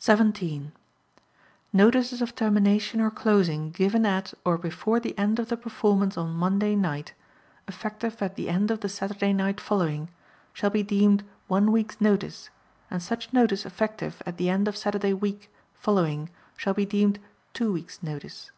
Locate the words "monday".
6.36-6.76